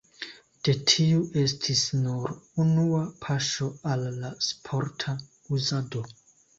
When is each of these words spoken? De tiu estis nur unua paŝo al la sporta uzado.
De 0.67 0.73
tiu 0.91 1.19
estis 1.41 1.83
nur 2.07 2.33
unua 2.65 3.05
paŝo 3.29 3.71
al 3.95 4.09
la 4.19 4.35
sporta 4.51 5.19
uzado. 5.61 6.09